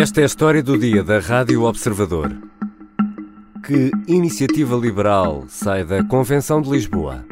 Esta 0.00 0.20
é 0.20 0.22
a 0.22 0.26
história 0.26 0.62
do 0.62 0.78
dia 0.78 1.02
da 1.02 1.18
Rádio 1.18 1.64
Observador. 1.64 2.30
Que 3.66 3.90
iniciativa 4.06 4.76
liberal 4.76 5.46
sai 5.48 5.82
da 5.82 6.04
Convenção 6.04 6.62
de 6.62 6.70
Lisboa? 6.70 7.24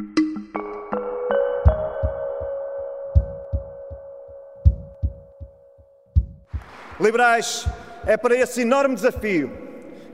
Liberais, 7.01 7.69
é 8.05 8.17
para 8.17 8.37
esse 8.37 8.63
enorme 8.63 8.97
desafio 8.97 9.49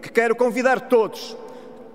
que 0.03 0.12
quero 0.12 0.37
convidar 0.37 0.79
todos, 0.79 1.34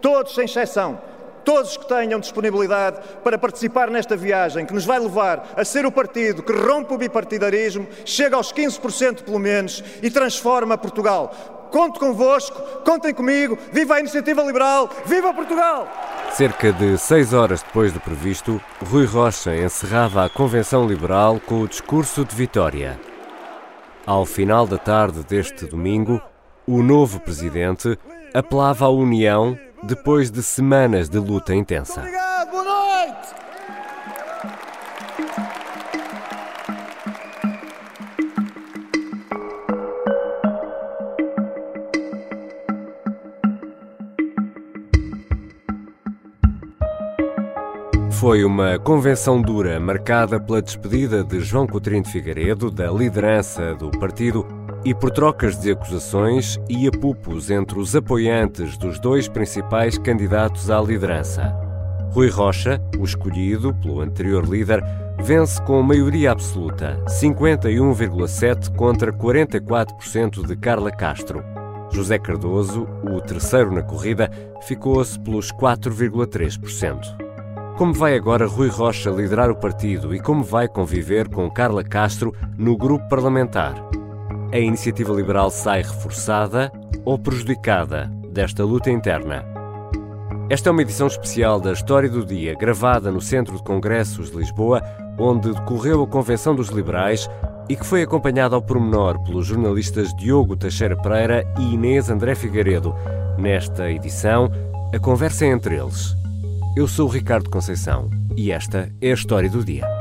todos 0.01 0.33
sem 0.33 0.45
exceção, 0.45 0.99
todos 1.47 1.77
que 1.77 1.87
tenham 1.87 2.19
disponibilidade 2.19 2.99
para 3.23 3.37
participar 3.37 3.89
nesta 3.89 4.17
viagem 4.17 4.65
que 4.65 4.73
nos 4.73 4.83
vai 4.83 4.99
levar 4.99 5.53
a 5.55 5.63
ser 5.63 5.85
o 5.85 5.91
partido 5.91 6.43
que 6.43 6.51
rompe 6.51 6.93
o 6.93 6.97
bipartidarismo, 6.97 7.87
chega 8.03 8.35
aos 8.35 8.51
15% 8.51 9.23
pelo 9.23 9.39
menos 9.39 9.81
e 10.03 10.11
transforma 10.11 10.77
Portugal. 10.77 11.69
Conto 11.71 12.01
convosco, 12.01 12.61
contem 12.83 13.13
comigo, 13.13 13.57
viva 13.71 13.95
a 13.95 13.99
iniciativa 14.01 14.43
liberal, 14.43 14.89
viva 15.05 15.33
Portugal! 15.33 15.87
Cerca 16.33 16.73
de 16.73 16.97
seis 16.97 17.31
horas 17.31 17.63
depois 17.63 17.93
do 17.93 18.01
previsto, 18.01 18.61
Rui 18.85 19.05
Rocha 19.05 19.55
encerrava 19.55 20.25
a 20.25 20.29
Convenção 20.29 20.85
Liberal 20.85 21.39
com 21.39 21.61
o 21.61 21.67
discurso 21.67 22.25
de 22.25 22.35
vitória. 22.35 22.99
Ao 24.05 24.25
final 24.25 24.67
da 24.67 24.77
tarde 24.77 25.23
deste 25.23 25.65
domingo, 25.65 26.21
o 26.67 26.83
novo 26.83 27.21
presidente 27.21 27.97
apelava 28.33 28.83
à 28.83 28.89
união 28.89 29.57
depois 29.83 30.31
de 30.31 30.41
semanas 30.41 31.09
de 31.09 31.19
luta 31.19 31.53
intensa. 31.53 31.99
Obrigado, 31.99 32.51
boa 32.51 32.63
noite! 32.63 33.47
Foi 48.11 48.43
uma 48.43 48.79
convenção 48.79 49.39
dura 49.41 49.79
marcada 49.79 50.39
pela 50.39 50.61
despedida 50.61 51.23
de 51.23 51.39
João 51.39 51.67
Coutinho 51.67 52.01
de 52.01 52.11
Figueiredo 52.11 52.71
da 52.71 52.91
liderança 52.91 53.75
do 53.75 53.91
partido 53.91 54.43
e 54.87 54.95
por 54.95 55.11
trocas 55.11 55.59
de 55.59 55.71
acusações 55.71 56.57
e 56.69 56.87
apupos 56.87 57.51
entre 57.51 57.77
os 57.77 57.93
apoiantes 57.93 58.77
dos 58.77 58.97
dois 59.01 59.27
principais 59.27 59.97
candidatos 59.97 60.71
à 60.71 60.79
liderança. 60.79 61.53
Rui 62.13 62.29
Rocha, 62.29 62.81
o 62.97 63.03
escolhido 63.03 63.73
pelo 63.73 63.99
anterior 63.99 64.47
líder, 64.47 64.81
vence 65.19 65.61
com 65.63 65.83
maioria 65.83 66.31
absoluta, 66.31 67.03
51,7 67.05 68.73
contra 68.77 69.11
44% 69.11 70.47
de 70.47 70.55
Carla 70.55 70.89
Castro. 70.89 71.43
José 71.91 72.17
Cardoso, 72.17 72.87
o 73.03 73.19
terceiro 73.19 73.73
na 73.73 73.83
corrida, 73.83 74.31
ficou-se 74.61 75.19
pelos 75.19 75.51
4,3%. 75.51 77.27
Como 77.77 77.93
vai 77.93 78.15
agora 78.15 78.47
Rui 78.47 78.69
Rocha 78.69 79.09
liderar 79.09 79.51
o 79.51 79.55
partido 79.57 80.15
e 80.15 80.19
como 80.21 80.45
vai 80.45 80.65
conviver 80.69 81.27
com 81.27 81.51
Carla 81.51 81.83
Castro 81.83 82.33
no 82.57 82.77
grupo 82.77 83.05
parlamentar? 83.09 83.75
A 84.51 84.57
iniciativa 84.57 85.13
liberal 85.13 85.49
sai 85.51 85.81
reforçada 85.81 86.71
ou 87.03 87.19
prejudicada 87.19 88.05
desta 88.31 88.63
luta 88.63 88.89
interna? 88.89 89.45
Esta 90.49 90.69
é 90.69 90.71
uma 90.71 90.81
edição 90.81 91.07
especial 91.07 91.59
da 91.59 91.73
História 91.73 92.09
do 92.09 92.25
Dia, 92.25 92.55
gravada 92.55 93.11
no 93.11 93.19
Centro 93.19 93.57
de 93.57 93.63
Congressos 93.63 94.31
de 94.31 94.37
Lisboa, 94.37 94.81
onde 95.19 95.53
decorreu 95.53 96.01
a 96.01 96.07
Convenção 96.07 96.55
dos 96.55 96.69
Liberais 96.69 97.29
e 97.67 97.75
que 97.75 97.85
foi 97.85 98.03
acompanhada 98.03 98.55
ao 98.55 98.61
pormenor 98.61 99.21
pelos 99.23 99.47
jornalistas 99.47 100.15
Diogo 100.15 100.55
Teixeira 100.55 100.95
Pereira 100.95 101.43
e 101.59 101.73
Inês 101.73 102.09
André 102.09 102.33
Figueiredo. 102.33 102.95
Nesta 103.37 103.91
edição, 103.91 104.49
a 104.95 104.99
conversa 104.99 105.45
é 105.45 105.49
entre 105.49 105.75
eles. 105.75 106.15
Eu 106.77 106.87
sou 106.87 107.09
o 107.09 107.11
Ricardo 107.11 107.49
Conceição 107.49 108.09
e 108.37 108.53
esta 108.53 108.89
é 109.01 109.11
a 109.11 109.13
História 109.13 109.49
do 109.49 109.61
Dia. 109.65 109.96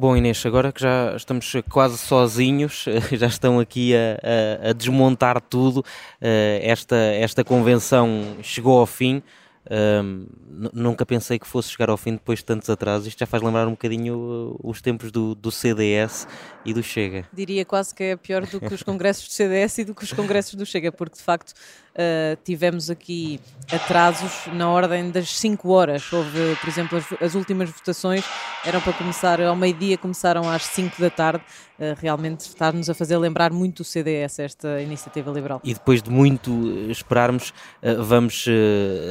Bom, 0.00 0.16
Inês, 0.16 0.46
agora 0.46 0.72
que 0.72 0.80
já 0.80 1.14
estamos 1.14 1.52
quase 1.68 1.98
sozinhos, 1.98 2.86
já 3.12 3.26
estão 3.26 3.60
aqui 3.60 3.94
a, 3.94 4.66
a, 4.66 4.70
a 4.70 4.72
desmontar 4.72 5.38
tudo, 5.42 5.84
eh, 6.18 6.58
esta, 6.64 6.96
esta 6.96 7.44
convenção 7.44 8.38
chegou 8.42 8.78
ao 8.78 8.86
fim. 8.86 9.22
Um, 9.70 10.26
nunca 10.72 11.04
pensei 11.04 11.38
que 11.38 11.46
fosse 11.46 11.68
chegar 11.68 11.90
ao 11.90 11.96
fim 11.98 12.12
depois 12.12 12.38
de 12.38 12.46
tantos 12.46 12.70
atrasos. 12.70 13.06
Isto 13.06 13.18
já 13.18 13.26
faz 13.26 13.42
lembrar 13.42 13.68
um 13.68 13.72
bocadinho 13.72 14.16
uh, 14.16 14.60
os 14.64 14.80
tempos 14.80 15.12
do, 15.12 15.34
do 15.34 15.52
CDS 15.52 16.26
e 16.64 16.72
do 16.72 16.82
Chega. 16.82 17.28
Diria 17.30 17.64
quase 17.66 17.94
que 17.94 18.02
é 18.02 18.16
pior 18.16 18.46
do 18.46 18.58
que 18.58 18.72
os 18.72 18.82
congressos 18.82 19.28
do 19.28 19.32
CDS 19.32 19.78
e 19.78 19.84
do 19.84 19.94
que 19.94 20.02
os 20.02 20.14
congressos 20.14 20.54
do 20.54 20.64
Chega, 20.64 20.90
porque 20.90 21.16
de 21.16 21.22
facto 21.22 21.52
uh, 21.94 22.38
tivemos 22.44 22.90
aqui 22.90 23.40
atrasos 23.72 24.46
na 24.52 24.68
ordem 24.68 25.10
das 25.10 25.36
5 25.36 25.68
horas. 25.70 26.12
Houve, 26.12 26.56
por 26.60 26.68
exemplo, 26.68 26.98
as, 26.98 27.22
as, 27.22 27.34
últimas 27.34 27.70
votações 27.70 28.24
eram 28.64 28.80
para 28.80 28.92
começar 28.92 29.40
ao 29.40 29.56
meio-dia, 29.56 29.96
começaram 29.96 30.48
às 30.48 30.64
5 30.64 31.00
da 31.00 31.10
tarde. 31.10 31.44
Uh, 31.78 31.96
realmente 31.98 32.40
está-nos 32.40 32.90
a 32.90 32.94
fazer 32.94 33.16
lembrar 33.16 33.52
muito 33.52 33.80
o 33.80 33.84
CDS, 33.84 34.38
esta 34.38 34.82
iniciativa 34.82 35.30
liberal. 35.30 35.60
E 35.64 35.72
depois 35.72 36.02
de 36.02 36.10
muito 36.10 36.50
esperarmos, 36.90 37.50
uh, 37.82 38.02
vamos, 38.02 38.46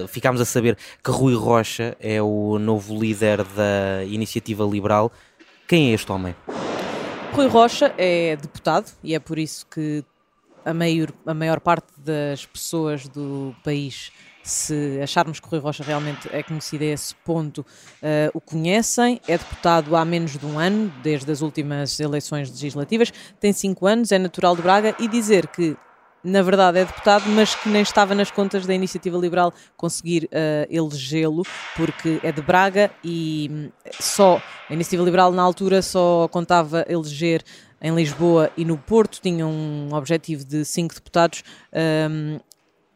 ficámos 0.09 0.41
a 0.41 0.45
saber 0.45 0.77
que 1.03 1.11
Rui 1.11 1.35
Rocha 1.35 1.95
é 1.99 2.21
o 2.21 2.59
novo 2.59 2.99
líder 2.99 3.43
da 3.43 4.03
iniciativa 4.05 4.63
liberal. 4.63 5.11
Quem 5.67 5.91
é 5.91 5.93
este 5.93 6.11
homem? 6.11 6.35
Rui 7.33 7.47
Rocha 7.47 7.93
é 7.97 8.35
deputado 8.35 8.91
e 9.03 9.15
é 9.15 9.19
por 9.19 9.39
isso 9.39 9.65
que 9.67 10.03
a 10.65 10.73
maior, 10.73 11.09
a 11.25 11.33
maior 11.33 11.59
parte 11.59 11.87
das 11.97 12.45
pessoas 12.45 13.07
do 13.07 13.55
país 13.63 14.11
se 14.43 14.99
acharmos 15.01 15.39
que 15.39 15.47
Rui 15.47 15.59
Rocha 15.59 15.83
realmente 15.83 16.27
é 16.31 16.41
conhecido 16.41 16.83
a 16.83 16.87
esse 16.87 17.13
ponto, 17.15 17.59
uh, 17.59 18.31
o 18.33 18.41
conhecem. 18.41 19.21
É 19.27 19.37
deputado 19.37 19.95
há 19.95 20.03
menos 20.03 20.37
de 20.37 20.45
um 20.45 20.57
ano, 20.57 20.91
desde 21.03 21.31
as 21.31 21.41
últimas 21.41 21.99
eleições 21.99 22.49
legislativas, 22.49 23.13
tem 23.39 23.53
cinco 23.53 23.85
anos, 23.85 24.11
é 24.11 24.17
natural 24.17 24.55
de 24.55 24.61
Braga 24.61 24.95
e 24.99 25.07
dizer 25.07 25.47
que 25.47 25.77
na 26.21 26.41
verdade 26.41 26.79
é 26.79 26.85
deputado, 26.85 27.29
mas 27.29 27.55
que 27.55 27.69
nem 27.69 27.81
estava 27.81 28.13
nas 28.13 28.29
contas 28.29 28.65
da 28.65 28.73
Iniciativa 28.73 29.17
Liberal 29.17 29.53
conseguir 29.77 30.25
uh, 30.25 30.67
elegê-lo, 30.69 31.43
porque 31.77 32.19
é 32.21 32.31
de 32.31 32.41
Braga 32.41 32.91
e 33.03 33.49
hum, 33.49 33.69
só 33.99 34.41
a 34.69 34.73
Iniciativa 34.73 35.03
Liberal 35.03 35.31
na 35.31 35.41
altura 35.41 35.81
só 35.81 36.27
contava 36.27 36.85
eleger 36.89 37.43
em 37.81 37.93
Lisboa 37.95 38.51
e 38.57 38.65
no 38.65 38.77
Porto, 38.77 39.19
tinha 39.21 39.45
um 39.45 39.89
objetivo 39.93 40.43
de 40.43 40.65
cinco 40.65 40.93
deputados. 40.93 41.43
Um, 41.73 42.39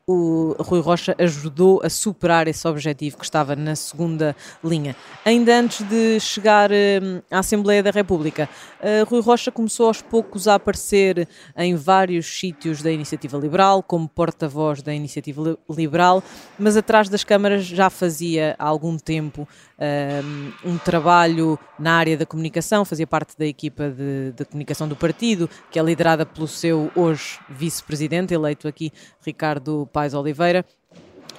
o 0.05 0.53
Rui 0.59 0.81
Rocha 0.81 1.15
ajudou 1.17 1.81
a 1.81 1.89
superar 1.89 2.45
esse 2.49 2.67
objetivo 2.67 3.17
que 3.17 3.23
estava 3.23 3.55
na 3.55 3.73
segunda 3.73 4.35
linha. 4.61 4.97
Ainda 5.23 5.57
antes 5.57 5.87
de 5.87 6.19
chegar 6.19 6.69
uh, 6.71 7.23
à 7.31 7.39
Assembleia 7.39 7.81
da 7.81 7.89
República, 7.89 8.49
uh, 8.81 9.09
Rui 9.09 9.21
Rocha 9.21 9.49
começou 9.49 9.87
aos 9.87 10.01
poucos 10.01 10.45
a 10.45 10.55
aparecer 10.55 11.25
em 11.55 11.73
vários 11.75 12.25
sítios 12.25 12.81
da 12.81 12.91
Iniciativa 12.91 13.37
Liberal, 13.37 13.81
como 13.81 14.09
porta-voz 14.09 14.81
da 14.81 14.93
Iniciativa 14.93 15.57
Liberal, 15.69 16.21
mas 16.59 16.75
atrás 16.75 17.07
das 17.07 17.23
câmaras 17.23 17.63
já 17.63 17.89
fazia 17.89 18.57
há 18.59 18.67
algum 18.67 18.97
tempo 18.97 19.47
uh, 19.79 20.67
um 20.69 20.77
trabalho 20.77 21.57
na 21.79 21.93
área 21.93 22.17
da 22.17 22.25
comunicação, 22.25 22.83
fazia 22.83 23.07
parte 23.07 23.37
da 23.37 23.45
equipa 23.45 23.89
de, 23.89 24.33
de 24.33 24.43
comunicação 24.43 24.85
do 24.85 24.97
partido, 24.97 25.49
que 25.71 25.79
é 25.79 25.81
liderada 25.81 26.25
pelo 26.25 26.47
seu 26.47 26.91
hoje 26.93 27.39
vice-presidente, 27.49 28.33
eleito 28.33 28.67
aqui, 28.67 28.91
Ricardo 29.25 29.87
Pais 29.93 30.13
Oliveira. 30.13 30.65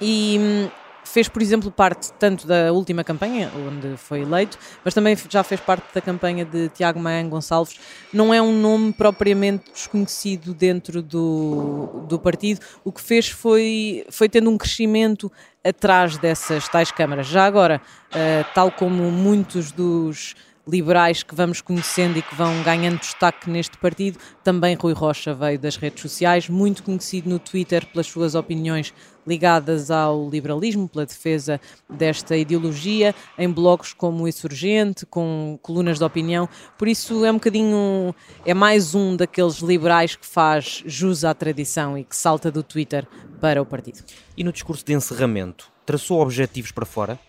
E 0.01 0.37
hum, 0.39 0.69
fez, 1.03 1.29
por 1.29 1.41
exemplo, 1.41 1.71
parte 1.71 2.11
tanto 2.13 2.47
da 2.47 2.73
última 2.73 3.03
campanha, 3.03 3.51
onde 3.55 3.95
foi 3.97 4.21
eleito, 4.21 4.57
mas 4.83 4.93
também 4.93 5.15
já 5.29 5.43
fez 5.43 5.61
parte 5.61 5.85
da 5.93 6.01
campanha 6.01 6.43
de 6.43 6.69
Tiago 6.69 6.99
Maia 6.99 7.23
Gonçalves. 7.23 7.79
Não 8.11 8.33
é 8.33 8.41
um 8.41 8.51
nome 8.51 8.91
propriamente 8.91 9.71
desconhecido 9.71 10.53
dentro 10.53 11.01
do, 11.01 12.05
do 12.07 12.19
partido. 12.19 12.59
O 12.83 12.91
que 12.91 13.01
fez 13.01 13.29
foi, 13.29 14.05
foi 14.09 14.27
tendo 14.27 14.49
um 14.49 14.57
crescimento 14.57 15.31
atrás 15.63 16.17
dessas 16.17 16.67
tais 16.67 16.91
câmaras. 16.91 17.27
Já 17.27 17.45
agora, 17.45 17.81
uh, 18.11 18.45
tal 18.53 18.71
como 18.71 19.11
muitos 19.11 19.71
dos 19.71 20.35
liberais 20.67 21.23
que 21.23 21.35
vamos 21.35 21.61
conhecendo 21.61 22.17
e 22.17 22.21
que 22.21 22.35
vão 22.35 22.63
ganhando 22.63 22.99
destaque 22.99 23.49
neste 23.49 23.77
partido. 23.77 24.17
Também 24.43 24.75
Rui 24.75 24.93
Rocha 24.93 25.33
veio 25.33 25.59
das 25.59 25.75
redes 25.75 26.01
sociais, 26.01 26.49
muito 26.49 26.83
conhecido 26.83 27.29
no 27.29 27.39
Twitter 27.39 27.85
pelas 27.85 28.07
suas 28.07 28.35
opiniões 28.35 28.93
ligadas 29.27 29.89
ao 29.89 30.29
liberalismo, 30.29 30.87
pela 30.87 31.05
defesa 31.05 31.59
desta 31.89 32.37
ideologia, 32.37 33.13
em 33.37 33.49
blogs 33.49 33.93
como 33.93 34.23
o 34.23 34.27
Insurgente, 34.27 35.05
com 35.05 35.57
colunas 35.61 35.97
de 35.97 36.03
opinião. 36.03 36.47
Por 36.77 36.87
isso 36.87 37.25
é 37.25 37.31
um 37.31 37.35
bocadinho, 37.35 38.13
é 38.45 38.53
mais 38.53 38.93
um 38.93 39.15
daqueles 39.15 39.57
liberais 39.57 40.15
que 40.15 40.25
faz 40.25 40.83
jus 40.85 41.23
à 41.23 41.33
tradição 41.33 41.97
e 41.97 42.03
que 42.03 42.15
salta 42.15 42.51
do 42.51 42.61
Twitter 42.61 43.07
para 43.41 43.61
o 43.61 43.65
partido. 43.65 44.03
E 44.37 44.43
no 44.43 44.51
discurso 44.51 44.85
de 44.85 44.93
encerramento, 44.93 45.71
traçou 45.85 46.21
objetivos 46.21 46.71
para 46.71 46.85
fora? 46.85 47.19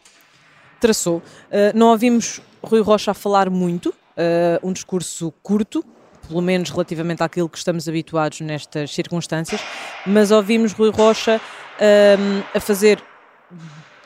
Traçou. 0.80 1.18
Uh, 1.18 1.22
não 1.74 1.88
ouvimos 1.88 2.40
Rui 2.62 2.80
Rocha 2.80 3.12
a 3.12 3.14
falar 3.14 3.48
muito, 3.50 3.94
um 4.62 4.72
discurso 4.72 5.32
curto, 5.42 5.84
pelo 6.26 6.40
menos 6.40 6.70
relativamente 6.70 7.22
àquilo 7.22 7.48
que 7.48 7.58
estamos 7.58 7.88
habituados 7.88 8.40
nestas 8.40 8.92
circunstâncias, 8.92 9.60
mas 10.06 10.30
ouvimos 10.30 10.72
Rui 10.72 10.90
Rocha 10.90 11.40
um, 11.80 12.42
a 12.54 12.60
fazer 12.60 13.00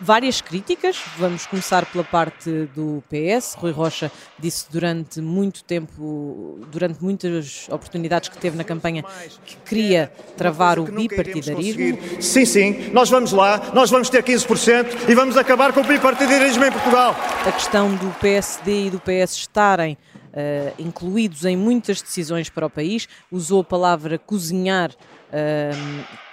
várias 0.00 0.40
críticas. 0.40 1.00
Vamos 1.18 1.46
começar 1.46 1.84
pela 1.86 2.02
parte 2.02 2.50
do 2.74 3.02
PS. 3.08 3.54
Rui 3.56 3.72
Rocha 3.72 4.10
disse 4.38 4.66
durante 4.70 5.20
muito 5.20 5.62
tempo, 5.64 6.58
durante 6.70 7.02
muitas 7.02 7.68
oportunidades 7.68 8.28
que 8.28 8.38
teve 8.38 8.56
na 8.56 8.64
campanha, 8.64 9.04
que 9.44 9.56
queria 9.58 10.12
travar 10.36 10.78
o 10.78 10.84
bipartidarismo. 10.84 11.98
Sim, 12.20 12.44
sim, 12.44 12.90
nós 12.92 13.10
vamos 13.10 13.32
lá, 13.32 13.70
nós 13.74 13.90
vamos 13.90 14.08
ter 14.08 14.22
15% 14.22 15.08
e 15.08 15.14
vamos 15.14 15.36
acabar 15.36 15.72
com 15.72 15.80
o 15.80 15.84
bipartidarismo 15.84 16.64
em 16.64 16.72
Portugal. 16.72 17.14
A 17.46 17.52
questão 17.52 17.94
do 17.94 18.10
PSD 18.18 18.86
e 18.86 18.90
do 18.90 19.00
PS 19.00 19.36
estarem 19.36 19.96
Uh, 20.30 20.72
incluídos 20.78 21.44
em 21.44 21.56
muitas 21.56 22.00
decisões 22.00 22.48
para 22.48 22.64
o 22.64 22.70
país, 22.70 23.08
usou 23.32 23.62
a 23.62 23.64
palavra 23.64 24.16
cozinhar 24.16 24.94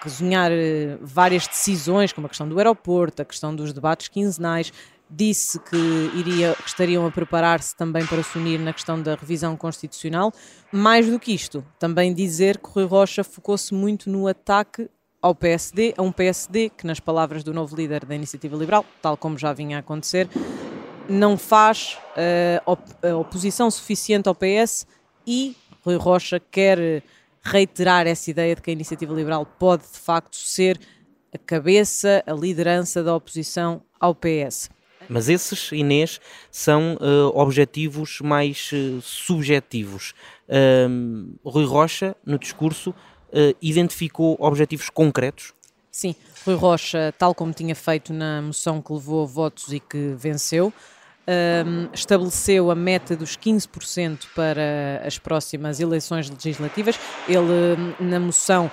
cozinhar 0.02 0.52
eh, 0.52 0.98
várias 1.02 1.48
decisões, 1.48 2.12
como 2.12 2.26
a 2.26 2.30
questão 2.30 2.48
do 2.48 2.58
aeroporto, 2.58 3.22
a 3.22 3.26
questão 3.26 3.56
dos 3.56 3.72
debates 3.74 4.08
quinzenais, 4.08 4.74
disse 5.10 5.60
que, 5.60 5.78
iria, 6.16 6.54
que 6.54 6.68
estariam 6.68 7.06
a 7.06 7.12
preparar-se 7.12 7.76
também 7.76 8.06
para 8.06 8.22
se 8.24 8.38
unir 8.38 8.60
na 8.60 8.74
questão 8.74 9.02
da 9.02 9.16
revisão 9.16 9.56
constitucional. 9.56 10.34
Mais 10.72 11.08
do 11.08 11.20
que 11.20 11.34
isto, 11.34 11.64
também 11.80 12.14
dizer 12.14 12.58
que 12.58 12.70
Rui 12.70 12.86
Rocha 12.86 13.24
focou-se 13.24 13.74
muito 13.74 14.10
no 14.10 14.28
ataque 14.28 14.90
ao 15.22 15.34
PSD, 15.34 15.94
a 15.98 16.02
um 16.02 16.12
PSD 16.12 16.70
que, 16.70 16.86
nas 16.86 17.00
palavras 17.00 17.44
do 17.44 17.54
novo 17.54 17.76
líder 17.76 18.06
da 18.06 18.16
Iniciativa 18.16 18.56
Liberal, 18.56 18.86
tal 19.02 19.16
como 19.18 19.38
já 19.38 19.54
vinha 19.54 19.78
a 19.78 19.80
acontecer, 19.80 20.28
não 21.09 21.38
faz 21.38 21.98
uh, 22.15 22.71
op 22.71 22.81
oposição 23.19 23.69
suficiente 23.71 24.27
ao 24.27 24.36
PS 24.36 24.86
e 25.25 25.56
Rui 25.83 25.95
Rocha 25.95 26.39
quer 26.39 27.01
reiterar 27.42 28.07
essa 28.07 28.30
ideia 28.30 28.56
de 28.56 28.62
que 28.62 28.69
a 28.69 28.74
iniciativa 28.74 29.13
liberal 29.13 29.45
pode 29.45 29.83
de 29.83 29.98
facto 29.98 30.36
ser 30.36 30.80
a 31.33 31.38
cabeça, 31.38 32.24
a 32.25 32.33
liderança 32.33 33.04
da 33.04 33.15
oposição 33.15 33.81
ao 34.00 34.13
PS. 34.13 34.69
Mas 35.09 35.30
esses, 35.30 35.71
Inês, 35.71 36.19
são 36.51 36.95
uh, 36.95 37.38
objetivos 37.38 38.19
mais 38.21 38.69
uh, 38.74 39.01
subjetivos. 39.01 40.13
Uh, 40.50 41.38
Rui 41.44 41.65
Rocha, 41.65 42.15
no 42.25 42.38
discurso, 42.38 42.94
identificou 43.62 44.38
objetivos 44.39 44.89
concretos? 44.89 45.53
Sim, 45.92 46.15
Rui 46.45 46.56
Rocha, 46.56 47.13
tal 47.18 47.36
como 47.36 47.51
tinha 47.51 47.75
feito 47.75 48.13
na 48.13 48.42
moção 48.42 48.81
que 48.81 48.92
levou 48.94 49.24
a 49.24 49.25
votos 49.25 49.71
e 49.74 49.81
que 49.81 50.15
venceu, 50.18 50.74
um, 51.27 51.89
estabeleceu 51.94 52.71
a 52.71 52.75
meta 52.75 53.15
dos 53.15 53.38
15% 53.38 54.27
para 54.35 55.01
as 55.06 55.18
próximas 55.18 55.79
eleições 55.79 56.29
legislativas. 56.29 57.00
Ele, 57.27 57.95
na 58.00 58.19
moção, 58.19 58.71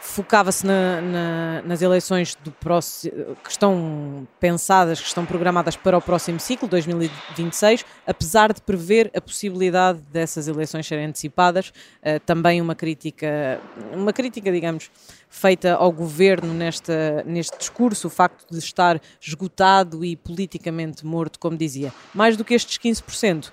focava-se 0.00 0.66
na, 0.66 1.00
na, 1.00 1.62
nas 1.62 1.82
eleições 1.82 2.36
próximo, 2.60 3.36
que 3.42 3.50
estão 3.50 4.26
pensadas, 4.40 5.00
que 5.00 5.06
estão 5.06 5.24
programadas 5.24 5.76
para 5.76 5.96
o 5.96 6.02
próximo 6.02 6.40
ciclo, 6.40 6.68
2026, 6.68 7.84
apesar 8.06 8.52
de 8.52 8.60
prever 8.62 9.10
a 9.14 9.20
possibilidade 9.20 10.00
dessas 10.10 10.48
eleições 10.48 10.86
serem 10.86 11.06
antecipadas, 11.06 11.68
uh, 11.68 12.20
também 12.24 12.60
uma 12.60 12.74
crítica, 12.74 13.60
uma 13.92 14.12
crítica, 14.12 14.50
digamos, 14.50 14.90
feita 15.28 15.74
ao 15.74 15.92
governo 15.92 16.54
nesta, 16.54 17.22
neste 17.26 17.58
discurso, 17.58 18.06
o 18.08 18.10
facto 18.10 18.50
de 18.50 18.58
estar 18.58 19.00
esgotado 19.20 20.04
e 20.04 20.16
politicamente 20.16 21.04
morto, 21.04 21.38
como 21.38 21.56
dizia. 21.56 21.92
Mais 22.14 22.36
do 22.36 22.44
que 22.44 22.54
estes 22.54 22.78
15%, 22.78 23.52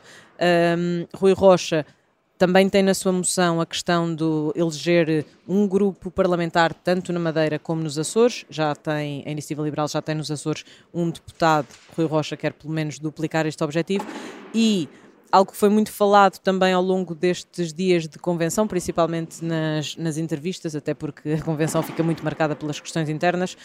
um, 0.77 1.07
Rui 1.15 1.33
Rocha 1.33 1.85
também 2.37 2.67
tem 2.67 2.83
na 2.83 2.93
sua 2.93 3.11
moção 3.11 3.61
a 3.61 3.65
questão 3.65 4.13
de 4.13 4.23
eleger 4.55 5.25
um 5.47 5.67
grupo 5.67 6.11
parlamentar 6.11 6.73
tanto 6.73 7.13
na 7.13 7.19
Madeira 7.19 7.57
como 7.57 7.81
nos 7.81 7.97
Açores. 7.97 8.45
Já 8.49 8.75
tem, 8.75 9.23
a 9.25 9.31
Iniciativa 9.31 9.63
Liberal 9.63 9.87
já 9.87 10.01
tem 10.01 10.15
nos 10.15 10.29
Açores 10.29 10.65
um 10.93 11.09
deputado, 11.09 11.67
Rui 11.95 12.05
Rocha, 12.05 12.35
quer 12.35 12.53
pelo 12.53 12.73
menos 12.73 12.99
duplicar 12.99 13.45
este 13.45 13.63
objetivo. 13.63 14.05
E 14.53 14.89
algo 15.31 15.51
que 15.51 15.57
foi 15.57 15.69
muito 15.69 15.91
falado 15.91 16.39
também 16.39 16.73
ao 16.73 16.81
longo 16.81 17.15
destes 17.15 17.73
dias 17.73 18.07
de 18.07 18.19
convenção, 18.19 18.67
principalmente 18.67 19.43
nas, 19.43 19.95
nas 19.95 20.17
entrevistas, 20.17 20.75
até 20.75 20.93
porque 20.93 21.33
a 21.33 21.41
convenção 21.41 21.81
fica 21.81 22.03
muito 22.03 22.23
marcada 22.23 22.55
pelas 22.55 22.79
questões 22.79 23.09
internas, 23.09 23.57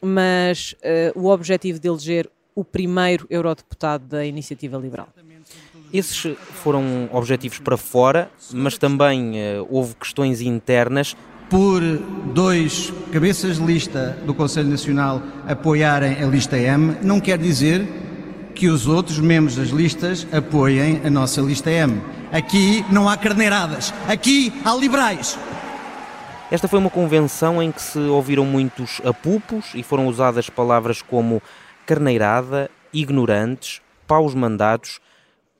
mas 0.00 0.74
uh, 1.14 1.18
o 1.18 1.28
objetivo 1.28 1.78
de 1.78 1.88
eleger 1.88 2.30
o 2.54 2.64
primeiro 2.64 3.26
eurodeputado 3.28 4.06
da 4.06 4.24
Iniciativa 4.24 4.78
Liberal. 4.78 5.08
Esses 5.94 6.36
foram 6.54 7.08
objetivos 7.12 7.60
para 7.60 7.76
fora, 7.76 8.28
mas 8.52 8.76
também 8.76 9.34
uh, 9.34 9.66
houve 9.70 9.94
questões 9.94 10.40
internas. 10.40 11.16
Por 11.48 11.80
dois 12.34 12.92
cabeças 13.12 13.58
de 13.58 13.64
lista 13.64 14.18
do 14.26 14.34
Conselho 14.34 14.68
Nacional 14.68 15.22
apoiarem 15.46 16.20
a 16.20 16.26
lista 16.26 16.58
M, 16.58 16.96
não 17.00 17.20
quer 17.20 17.38
dizer 17.38 17.86
que 18.56 18.66
os 18.66 18.88
outros 18.88 19.20
membros 19.20 19.54
das 19.54 19.68
listas 19.68 20.26
apoiem 20.32 21.00
a 21.04 21.10
nossa 21.10 21.40
lista 21.40 21.70
M. 21.70 22.02
Aqui 22.32 22.84
não 22.90 23.08
há 23.08 23.16
carneiradas, 23.16 23.94
aqui 24.08 24.52
há 24.64 24.74
liberais. 24.74 25.38
Esta 26.50 26.66
foi 26.66 26.80
uma 26.80 26.90
convenção 26.90 27.62
em 27.62 27.70
que 27.70 27.80
se 27.80 28.00
ouviram 28.00 28.44
muitos 28.44 29.00
apupos 29.04 29.66
e 29.76 29.84
foram 29.84 30.08
usadas 30.08 30.50
palavras 30.50 31.00
como 31.02 31.40
carneirada, 31.86 32.68
ignorantes, 32.92 33.80
paus 34.08 34.34
mandados 34.34 34.98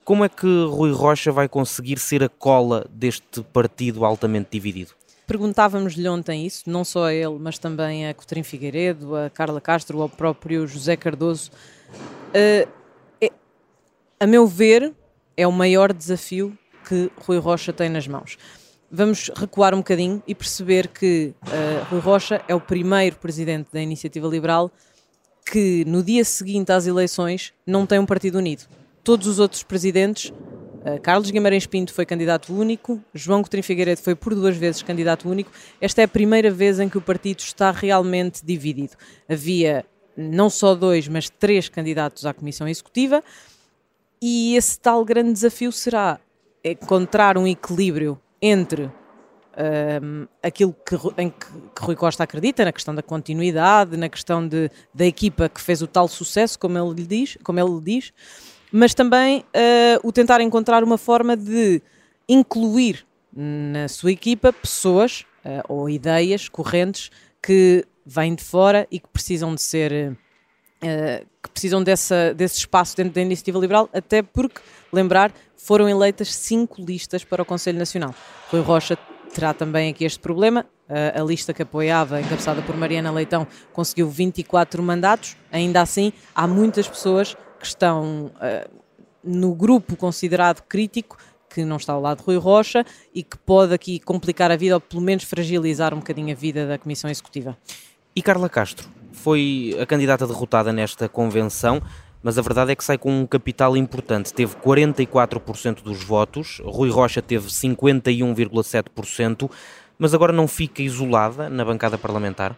como 0.04 0.24
é 0.24 0.28
que 0.28 0.46
Rui 0.66 0.92
Rocha 0.92 1.32
vai 1.32 1.48
conseguir 1.48 1.98
ser 1.98 2.22
a 2.22 2.28
cola 2.28 2.86
deste 2.90 3.42
partido 3.42 4.04
altamente 4.04 4.50
dividido? 4.50 4.92
Perguntávamos-lhe 5.26 6.06
ontem 6.06 6.44
isso, 6.44 6.68
não 6.68 6.84
só 6.84 7.06
a 7.06 7.14
ele, 7.14 7.38
mas 7.40 7.58
também 7.58 8.06
a 8.06 8.12
Coutrinho 8.12 8.44
Figueiredo, 8.44 9.16
a 9.16 9.30
Carla 9.30 9.60
Castro, 9.60 10.02
ao 10.02 10.08
próprio 10.08 10.66
José 10.66 10.96
Cardoso. 10.96 11.50
Uh, 12.28 12.68
é, 13.18 13.30
a 14.20 14.26
meu 14.26 14.46
ver, 14.46 14.92
é 15.34 15.46
o 15.46 15.52
maior 15.52 15.94
desafio 15.94 16.56
que 16.86 17.10
Rui 17.16 17.38
Rocha 17.38 17.72
tem 17.72 17.88
nas 17.88 18.06
mãos. 18.06 18.36
Vamos 18.90 19.30
recuar 19.34 19.72
um 19.72 19.78
bocadinho 19.78 20.22
e 20.26 20.34
perceber 20.34 20.88
que 20.88 21.32
uh, 21.46 21.84
Rui 21.90 22.00
Rocha 22.00 22.42
é 22.46 22.54
o 22.54 22.60
primeiro 22.60 23.16
presidente 23.16 23.70
da 23.72 23.80
Iniciativa 23.80 24.28
Liberal 24.28 24.70
que, 25.50 25.84
no 25.86 26.02
dia 26.02 26.24
seguinte 26.24 26.70
às 26.70 26.86
eleições, 26.86 27.54
não 27.66 27.86
tem 27.86 27.98
um 27.98 28.06
partido 28.06 28.36
unido 28.36 28.64
todos 29.04 29.26
os 29.26 29.38
outros 29.38 29.62
presidentes, 29.62 30.30
uh, 30.30 31.00
Carlos 31.02 31.30
Guimarães 31.30 31.66
Pinto 31.66 31.92
foi 31.92 32.06
candidato 32.06 32.52
único, 32.52 33.00
João 33.12 33.42
Coutinho 33.42 33.62
Figueiredo 33.62 34.00
foi 34.00 34.14
por 34.14 34.34
duas 34.34 34.56
vezes 34.56 34.82
candidato 34.82 35.28
único. 35.28 35.50
Esta 35.80 36.00
é 36.00 36.04
a 36.04 36.08
primeira 36.08 36.50
vez 36.50 36.80
em 36.80 36.88
que 36.88 36.96
o 36.96 37.02
partido 37.02 37.40
está 37.40 37.70
realmente 37.70 38.44
dividido. 38.44 38.94
Havia 39.28 39.84
não 40.16 40.48
só 40.48 40.74
dois, 40.74 41.06
mas 41.06 41.28
três 41.28 41.68
candidatos 41.68 42.24
à 42.24 42.32
Comissão 42.32 42.66
Executiva 42.66 43.22
e 44.22 44.56
esse 44.56 44.80
tal 44.80 45.04
grande 45.04 45.32
desafio 45.32 45.70
será 45.70 46.18
encontrar 46.64 47.36
um 47.36 47.46
equilíbrio 47.46 48.18
entre 48.40 48.84
um, 48.84 48.90
ehm, 49.56 50.28
aquilo 50.42 50.74
que, 50.86 50.94
em 51.18 51.28
que, 51.28 51.46
que, 51.76 51.84
Rui 51.84 51.94
Costa 51.94 52.24
acredita, 52.24 52.64
na 52.64 52.72
questão 52.72 52.94
da 52.94 53.02
continuidade, 53.02 53.98
na 53.98 54.08
questão 54.08 54.46
de, 54.46 54.70
da 54.94 55.04
equipa 55.04 55.48
que 55.48 55.60
fez 55.60 55.82
o 55.82 55.86
tal 55.86 56.08
sucesso, 56.08 56.58
como 56.58 56.78
ele 56.78 57.06
diz, 57.06 57.36
como 57.42 57.60
ele 57.60 57.80
diz 57.82 58.12
mas 58.76 58.92
também 58.92 59.38
uh, 59.38 60.00
o 60.02 60.10
tentar 60.10 60.40
encontrar 60.40 60.82
uma 60.82 60.98
forma 60.98 61.36
de 61.36 61.80
incluir 62.28 63.06
na 63.32 63.86
sua 63.86 64.10
equipa 64.10 64.52
pessoas 64.52 65.24
uh, 65.44 65.62
ou 65.68 65.88
ideias 65.88 66.48
correntes 66.48 67.08
que 67.40 67.84
vêm 68.04 68.34
de 68.34 68.42
fora 68.42 68.84
e 68.90 68.98
que 68.98 69.08
precisam 69.08 69.54
de 69.54 69.62
ser 69.62 70.16
Uh, 70.82 71.24
que 71.42 71.48
precisam 71.48 71.82
dessa, 71.82 72.34
desse 72.34 72.58
espaço 72.58 72.94
dentro 72.94 73.14
da 73.14 73.22
iniciativa 73.22 73.58
liberal, 73.58 73.88
até 73.90 74.20
porque, 74.20 74.60
lembrar, 74.92 75.32
foram 75.56 75.88
eleitas 75.88 76.34
cinco 76.34 76.82
listas 76.84 77.24
para 77.24 77.40
o 77.40 77.44
Conselho 77.44 77.78
Nacional. 77.78 78.14
Rui 78.50 78.60
Rocha 78.60 78.98
terá 79.32 79.54
também 79.54 79.88
aqui 79.88 80.04
este 80.04 80.18
problema. 80.18 80.66
Uh, 80.86 81.22
a 81.22 81.24
lista 81.24 81.54
que 81.54 81.62
apoiava, 81.62 82.20
encabeçada 82.20 82.60
por 82.60 82.76
Mariana 82.76 83.10
Leitão, 83.10 83.46
conseguiu 83.72 84.10
24 84.10 84.82
mandatos. 84.82 85.38
Ainda 85.50 85.80
assim, 85.80 86.12
há 86.34 86.46
muitas 86.46 86.86
pessoas 86.86 87.34
que 87.64 87.68
estão 87.68 88.30
uh, 88.36 88.70
no 89.22 89.54
grupo 89.54 89.96
considerado 89.96 90.62
crítico, 90.62 91.16
que 91.48 91.64
não 91.64 91.76
está 91.76 91.94
ao 91.94 92.00
lado 92.00 92.18
de 92.18 92.24
Rui 92.24 92.36
Rocha 92.36 92.84
e 93.14 93.22
que 93.22 93.38
pode 93.38 93.72
aqui 93.72 93.98
complicar 93.98 94.50
a 94.50 94.56
vida 94.56 94.74
ou 94.74 94.80
pelo 94.80 95.00
menos 95.00 95.24
fragilizar 95.24 95.94
um 95.94 95.98
bocadinho 95.98 96.32
a 96.32 96.36
vida 96.36 96.66
da 96.66 96.76
Comissão 96.76 97.08
Executiva. 97.08 97.56
E 98.14 98.20
Carla 98.20 98.50
Castro 98.50 98.86
foi 99.12 99.74
a 99.80 99.86
candidata 99.86 100.26
derrotada 100.26 100.72
nesta 100.72 101.08
convenção, 101.08 101.80
mas 102.22 102.38
a 102.38 102.42
verdade 102.42 102.72
é 102.72 102.76
que 102.76 102.84
sai 102.84 102.98
com 102.98 103.20
um 103.20 103.26
capital 103.26 103.74
importante. 103.76 104.34
Teve 104.34 104.56
44% 104.56 105.82
dos 105.82 106.04
votos, 106.04 106.60
Rui 106.64 106.90
Rocha 106.90 107.22
teve 107.22 107.48
51,7%, 107.48 109.50
mas 109.98 110.12
agora 110.12 110.32
não 110.32 110.46
fica 110.46 110.82
isolada 110.82 111.48
na 111.48 111.64
bancada 111.64 111.96
parlamentar? 111.96 112.54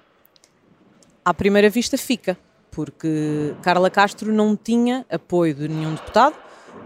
À 1.24 1.32
primeira 1.34 1.68
vista 1.68 1.98
fica, 1.98 2.38
porque 2.76 3.54
Carla 3.62 3.88
Castro 3.88 4.30
não 4.30 4.54
tinha 4.54 5.06
apoio 5.10 5.54
de 5.54 5.66
nenhum 5.66 5.94
deputado, 5.94 6.36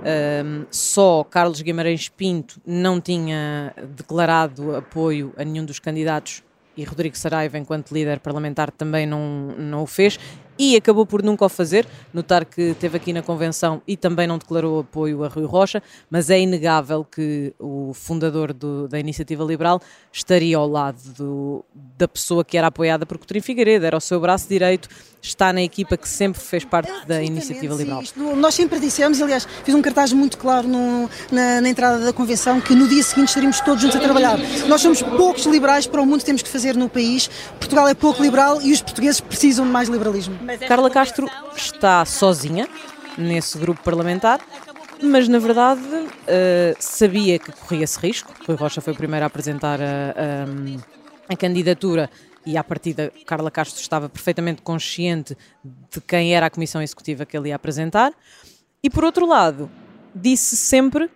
Um, 0.00 0.64
só 0.70 1.22
Carlos 1.24 1.60
Guimarães 1.60 2.08
Pinto 2.08 2.58
não 2.64 3.02
tinha 3.02 3.74
declarado 3.98 4.74
apoio 4.74 5.34
a 5.36 5.44
nenhum 5.44 5.62
dos 5.62 5.78
candidatos 5.78 6.42
e 6.74 6.84
Rodrigo 6.84 7.18
Saraiva, 7.18 7.58
enquanto 7.58 7.92
líder 7.92 8.20
parlamentar, 8.20 8.70
também 8.70 9.04
não, 9.04 9.54
não 9.58 9.82
o 9.82 9.86
fez 9.86 10.18
e 10.60 10.76
acabou 10.76 11.06
por 11.06 11.22
nunca 11.22 11.46
o 11.46 11.48
fazer. 11.48 11.86
Notar 12.12 12.44
que 12.44 12.60
esteve 12.60 12.98
aqui 12.98 13.14
na 13.14 13.22
convenção 13.22 13.80
e 13.88 13.96
também 13.96 14.26
não 14.26 14.36
declarou 14.36 14.80
apoio 14.80 15.24
a 15.24 15.28
Rui 15.28 15.46
Rocha, 15.46 15.82
mas 16.10 16.28
é 16.28 16.38
inegável 16.38 17.02
que 17.02 17.54
o 17.58 17.92
fundador 17.94 18.52
do, 18.52 18.86
da 18.86 19.00
Iniciativa 19.00 19.42
Liberal 19.42 19.80
estaria 20.12 20.58
ao 20.58 20.68
lado 20.68 21.00
do, 21.16 21.64
da 21.96 22.06
pessoa 22.06 22.44
que 22.44 22.58
era 22.58 22.66
apoiada 22.66 23.06
por 23.06 23.16
Coutinho 23.16 23.42
Figueiredo, 23.42 23.86
era 23.86 23.96
o 23.96 24.00
seu 24.00 24.20
braço 24.20 24.46
direito, 24.50 24.86
está 25.22 25.52
na 25.52 25.62
equipa 25.62 25.96
que 25.96 26.08
sempre 26.08 26.40
fez 26.40 26.64
parte 26.64 26.90
da 27.06 27.22
Iniciativa 27.22 27.74
Liberal. 27.74 28.02
Isto, 28.02 28.20
nós 28.36 28.54
sempre 28.54 28.78
dissemos, 28.78 29.20
aliás, 29.20 29.46
fiz 29.64 29.74
um 29.74 29.82
cartaz 29.82 30.12
muito 30.12 30.36
claro 30.36 30.68
no, 30.68 31.08
na, 31.30 31.60
na, 31.60 31.68
entrada 31.68 32.04
da 32.04 32.12
convenção 32.12 32.60
que 32.60 32.74
no 32.74 32.88
dia 32.88 33.02
seguinte 33.02 33.28
estaríamos 33.28 33.60
todos 33.60 33.80
juntos 33.80 33.96
a 33.96 34.00
trabalhar. 34.00 34.38
Nós 34.66 34.80
somos 34.80 35.02
poucos 35.02 35.46
liberais 35.46 35.86
para 35.86 36.00
o 36.00 36.06
mundo 36.06 36.20
que 36.20 36.26
temos 36.26 36.42
que 36.42 36.48
fazer 36.48 36.76
no 36.76 36.88
país. 36.88 37.28
Portugal 37.58 37.88
é 37.88 37.94
pouco 37.94 38.22
liberal 38.22 38.60
e 38.62 38.72
os 38.72 38.82
portugueses 38.82 39.20
precisam 39.20 39.64
de 39.64 39.70
mais 39.70 39.88
liberalismo. 39.88 40.38
Carla 40.66 40.90
Castro 40.90 41.28
está 41.56 42.04
sozinha 42.04 42.68
nesse 43.16 43.58
grupo 43.58 43.82
parlamentar, 43.82 44.40
mas 45.02 45.28
na 45.28 45.38
verdade 45.38 45.82
uh, 45.82 46.76
sabia 46.78 47.38
que 47.38 47.52
corria 47.52 47.84
esse 47.84 47.98
risco. 47.98 48.32
Rui 48.46 48.56
Rocha 48.56 48.80
foi 48.80 48.92
o 48.92 48.96
primeiro 48.96 49.24
a 49.24 49.26
apresentar 49.26 49.80
a, 49.80 49.84
a, 49.84 51.32
a 51.32 51.36
candidatura 51.36 52.10
e 52.44 52.56
à 52.56 52.64
partida 52.64 53.12
Carla 53.26 53.50
Castro 53.50 53.80
estava 53.80 54.08
perfeitamente 54.08 54.62
consciente 54.62 55.36
de 55.64 56.00
quem 56.00 56.34
era 56.34 56.46
a 56.46 56.50
comissão 56.50 56.82
executiva 56.82 57.26
que 57.26 57.36
ele 57.36 57.48
ia 57.48 57.56
apresentar. 57.56 58.12
E 58.82 58.88
por 58.88 59.04
outro 59.04 59.26
lado, 59.26 59.70
disse 60.14 60.56
sempre 60.56 61.10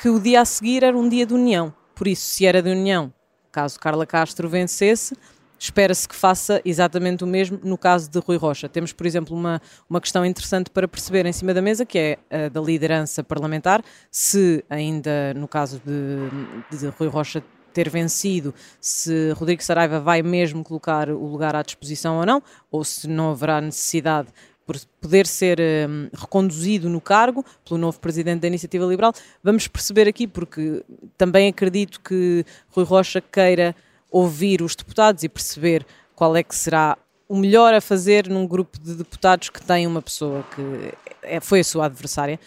que 0.00 0.08
o 0.08 0.20
dia 0.20 0.40
a 0.40 0.44
seguir 0.44 0.84
era 0.84 0.96
um 0.96 1.08
dia 1.08 1.26
de 1.26 1.34
união. 1.34 1.74
Por 1.94 2.06
isso, 2.06 2.26
se 2.26 2.46
era 2.46 2.62
de 2.62 2.70
união, 2.70 3.12
caso 3.50 3.78
Carla 3.80 4.06
Castro 4.06 4.48
vencesse, 4.48 5.16
espera-se 5.58 6.08
que 6.08 6.14
faça 6.14 6.60
exatamente 6.64 7.24
o 7.24 7.26
mesmo 7.26 7.58
no 7.62 7.76
caso 7.76 8.10
de 8.10 8.18
Rui 8.18 8.36
Rocha. 8.36 8.68
Temos, 8.68 8.92
por 8.92 9.06
exemplo, 9.06 9.36
uma, 9.36 9.60
uma 9.88 10.00
questão 10.00 10.24
interessante 10.24 10.70
para 10.70 10.86
perceber 10.86 11.26
em 11.26 11.32
cima 11.32 11.52
da 11.52 11.60
mesa, 11.60 11.84
que 11.84 11.98
é 11.98 12.18
a 12.30 12.48
da 12.48 12.60
liderança 12.60 13.24
parlamentar, 13.24 13.82
se 14.10 14.64
ainda 14.70 15.34
no 15.34 15.48
caso 15.48 15.80
de, 15.84 16.76
de 16.76 16.86
Rui 16.88 17.08
Rocha 17.08 17.42
ter 17.72 17.88
vencido, 17.88 18.54
se 18.80 19.32
Rodrigo 19.32 19.62
Saraiva 19.62 20.00
vai 20.00 20.22
mesmo 20.22 20.64
colocar 20.64 21.10
o 21.10 21.26
lugar 21.26 21.54
à 21.54 21.62
disposição 21.62 22.18
ou 22.18 22.26
não, 22.26 22.42
ou 22.70 22.82
se 22.84 23.06
não 23.06 23.30
haverá 23.30 23.60
necessidade 23.60 24.28
por 24.68 24.76
poder 25.00 25.26
ser 25.26 25.58
um, 25.60 26.10
reconduzido 26.12 26.90
no 26.90 27.00
cargo 27.00 27.42
pelo 27.64 27.80
novo 27.80 27.98
presidente 27.98 28.40
da 28.40 28.48
Iniciativa 28.48 28.84
Liberal. 28.84 29.14
Vamos 29.42 29.66
perceber 29.66 30.06
aqui, 30.06 30.26
porque 30.26 30.84
também 31.16 31.48
acredito 31.48 31.98
que 32.00 32.44
Rui 32.68 32.84
Rocha 32.84 33.20
queira 33.20 33.74
ouvir 34.10 34.62
os 34.62 34.74
deputados 34.74 35.22
e 35.22 35.28
perceber 35.28 35.86
qual 36.14 36.36
é 36.36 36.42
que 36.42 36.54
será 36.54 36.96
o 37.28 37.36
melhor 37.36 37.74
a 37.74 37.80
fazer 37.80 38.28
num 38.28 38.46
grupo 38.46 38.78
de 38.78 38.94
deputados 38.94 39.50
que 39.50 39.62
tem 39.62 39.86
uma 39.86 40.00
pessoa 40.00 40.44
que 40.54 40.92
é, 41.22 41.40
foi 41.40 41.60
a 41.60 41.64
sua 41.64 41.84
adversária. 41.86 42.40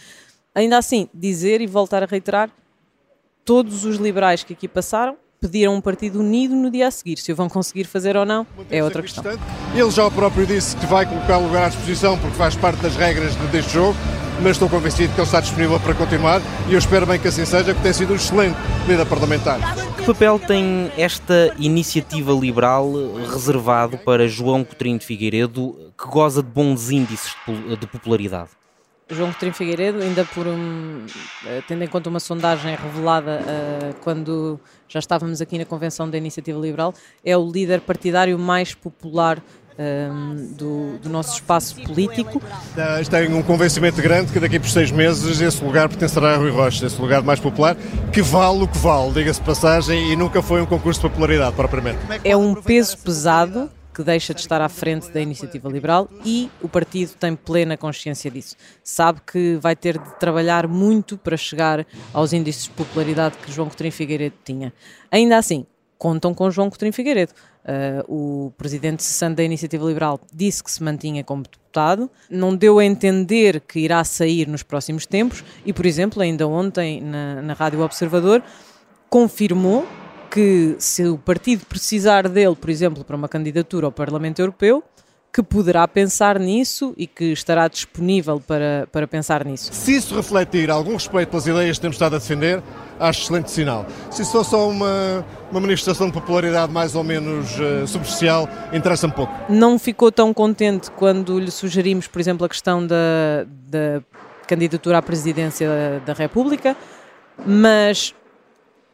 Ainda 0.55 0.77
assim, 0.77 1.07
dizer 1.13 1.61
e 1.61 1.67
voltar 1.67 2.03
a 2.03 2.05
reiterar, 2.05 2.49
todos 3.45 3.85
os 3.85 3.97
liberais 3.97 4.43
que 4.43 4.53
aqui 4.53 4.67
passaram 4.67 5.15
pediram 5.39 5.73
um 5.73 5.81
partido 5.81 6.19
unido 6.19 6.55
no 6.55 6.69
dia 6.69 6.87
a 6.87 6.91
seguir. 6.91 7.17
Se 7.17 7.31
o 7.31 7.35
vão 7.35 7.49
conseguir 7.49 7.85
fazer 7.85 8.15
ou 8.15 8.25
não, 8.25 8.45
é 8.69 8.83
outra 8.83 9.01
questão. 9.01 9.23
Ele 9.73 9.89
já 9.89 10.05
o 10.05 10.11
próprio 10.11 10.45
disse 10.45 10.75
que 10.75 10.85
vai 10.85 11.05
colocar 11.05 11.39
o 11.39 11.43
lugar 11.45 11.65
à 11.65 11.69
disposição 11.69 12.17
porque 12.19 12.35
faz 12.35 12.55
parte 12.55 12.79
das 12.81 12.95
regras 12.95 13.35
deste 13.51 13.73
jogo 13.73 13.97
mas 14.41 14.53
estou 14.53 14.67
convencido 14.67 15.13
que 15.13 15.19
ele 15.19 15.25
está 15.25 15.39
disponível 15.39 15.79
para 15.79 15.93
continuar 15.93 16.41
e 16.67 16.73
eu 16.73 16.79
espero 16.79 17.05
bem 17.05 17.19
que 17.19 17.27
assim 17.27 17.45
seja, 17.45 17.73
que 17.73 17.81
tem 17.81 17.93
sido 17.93 18.13
um 18.13 18.15
excelente 18.15 18.57
líder 18.87 19.05
parlamentar. 19.05 19.59
Que 20.01 20.07
papel 20.07 20.39
tem 20.39 20.91
esta 20.97 21.53
iniciativa 21.59 22.33
liberal 22.33 22.91
reservado 23.31 23.99
para 23.99 24.27
João 24.27 24.63
Coutinho 24.63 24.97
de 24.97 25.05
Figueiredo, 25.05 25.93
que 25.95 26.07
goza 26.07 26.41
de 26.41 26.49
bons 26.49 26.89
índices 26.89 27.35
de 27.79 27.85
popularidade? 27.85 28.49
João 29.07 29.29
Coutinho 29.29 29.53
Figueiredo, 29.53 30.01
ainda 30.01 30.25
por 30.25 30.47
um, 30.47 31.05
eh, 31.45 31.61
tendo 31.67 31.83
em 31.83 31.87
conta 31.87 32.09
uma 32.09 32.19
sondagem 32.19 32.75
revelada 32.75 33.41
uh, 33.41 33.95
quando 34.01 34.59
já 34.87 34.99
estávamos 34.99 35.39
aqui 35.39 35.59
na 35.59 35.65
convenção 35.65 36.09
da 36.09 36.17
Iniciativa 36.17 36.59
Liberal, 36.59 36.95
é 37.23 37.37
o 37.37 37.51
líder 37.51 37.81
partidário 37.81 38.39
mais 38.39 38.73
popular 38.73 39.39
um, 39.77 40.53
do, 40.53 40.97
do, 40.99 41.09
nosso 41.09 41.35
espaço 41.35 41.75
político. 41.83 42.41
Tenho 43.09 43.37
um 43.37 43.43
convencimento 43.43 44.01
grande 44.01 44.31
que 44.31 44.39
daqui 44.39 44.59
por 44.59 44.69
seis 44.69 44.91
meses 44.91 45.41
esse 45.41 45.63
lugar 45.63 45.89
pertencerá 45.89 46.35
a 46.35 46.37
Rui 46.37 46.51
Rocha, 46.51 46.85
esse 46.85 46.99
lugar 47.01 47.21
mais 47.23 47.39
popular, 47.39 47.75
que 48.11 48.21
vale 48.21 48.63
o 48.63 48.67
que 48.67 48.77
vale, 48.77 49.11
diga-se 49.11 49.39
de 49.39 49.45
passagem, 49.45 50.11
e 50.11 50.15
nunca 50.15 50.41
foi 50.41 50.61
um 50.61 50.65
concurso 50.65 51.01
de 51.01 51.09
popularidade, 51.09 51.55
propriamente. 51.55 51.99
É 52.23 52.35
um 52.35 52.53
peso 52.55 52.97
pesado 52.97 53.69
que 53.93 54.03
deixa 54.03 54.33
de 54.33 54.39
estar 54.39 54.61
à 54.61 54.69
frente 54.69 55.11
da 55.11 55.19
iniciativa 55.19 55.67
liberal 55.69 56.09
e 56.23 56.49
o 56.61 56.69
partido 56.69 57.13
tem 57.19 57.35
plena 57.35 57.75
consciência 57.75 58.31
disso. 58.31 58.55
Sabe 58.83 59.19
que 59.29 59.55
vai 59.55 59.75
ter 59.75 59.97
de 59.97 60.19
trabalhar 60.19 60.67
muito 60.67 61.17
para 61.17 61.35
chegar 61.35 61.85
aos 62.13 62.31
índices 62.31 62.63
de 62.65 62.69
popularidade 62.71 63.37
que 63.37 63.51
João 63.51 63.67
Coutinho 63.67 63.91
Figueiredo 63.91 64.35
tinha. 64.43 64.73
Ainda 65.11 65.37
assim, 65.37 65.65
contam 65.97 66.33
com 66.33 66.49
João 66.49 66.69
Coutinho 66.69 66.93
Figueiredo. 66.93 67.33
Uh, 67.63 68.47
o 68.47 68.51
presidente 68.57 69.03
cessante 69.03 69.35
da 69.35 69.43
Iniciativa 69.43 69.85
Liberal 69.85 70.19
disse 70.33 70.63
que 70.63 70.71
se 70.71 70.81
mantinha 70.81 71.23
como 71.23 71.43
deputado, 71.43 72.09
não 72.27 72.55
deu 72.55 72.79
a 72.79 72.85
entender 72.85 73.61
que 73.61 73.79
irá 73.79 74.03
sair 74.03 74.47
nos 74.47 74.63
próximos 74.63 75.05
tempos 75.05 75.43
e, 75.63 75.71
por 75.71 75.85
exemplo, 75.85 76.23
ainda 76.23 76.47
ontem 76.47 76.99
na, 77.01 77.41
na 77.41 77.53
Rádio 77.53 77.81
Observador, 77.81 78.43
confirmou 79.09 79.85
que 80.31 80.75
se 80.79 81.05
o 81.05 81.17
partido 81.17 81.65
precisar 81.65 82.27
dele, 82.29 82.55
por 82.55 82.69
exemplo, 82.69 83.03
para 83.03 83.15
uma 83.15 83.27
candidatura 83.27 83.85
ao 83.85 83.91
Parlamento 83.91 84.39
Europeu, 84.39 84.81
que 85.33 85.41
poderá 85.41 85.87
pensar 85.87 86.37
nisso 86.37 86.93
e 86.97 87.07
que 87.07 87.31
estará 87.31 87.67
disponível 87.67 88.41
para, 88.45 88.87
para 88.91 89.07
pensar 89.07 89.45
nisso. 89.45 89.73
Se 89.73 89.95
isso 89.95 90.13
refletir 90.15 90.69
algum 90.69 90.93
respeito 90.93 91.29
pelas 91.29 91.47
ideias 91.47 91.77
que 91.77 91.81
temos 91.81 91.95
estado 91.95 92.15
a 92.15 92.19
defender, 92.19 92.61
acho 92.99 93.21
excelente 93.21 93.49
sinal. 93.49 93.85
Se 94.09 94.23
isso 94.23 94.31
for 94.31 94.43
só 94.43 94.69
uma, 94.69 95.25
uma 95.49 95.61
manifestação 95.61 96.07
de 96.07 96.13
popularidade 96.13 96.71
mais 96.71 96.95
ou 96.95 97.03
menos 97.03 97.49
uh, 97.59 97.87
superficial, 97.87 98.47
interessa-me 98.73 99.13
pouco. 99.13 99.33
Não 99.49 99.79
ficou 99.79 100.11
tão 100.11 100.33
contente 100.33 100.91
quando 100.91 101.39
lhe 101.39 101.51
sugerimos, 101.51 102.07
por 102.07 102.19
exemplo, 102.19 102.45
a 102.45 102.49
questão 102.49 102.85
da, 102.85 103.45
da 103.67 104.03
candidatura 104.47 104.97
à 104.97 105.01
presidência 105.01 105.67
da, 105.67 106.05
da 106.07 106.13
República, 106.13 106.75
mas 107.45 108.13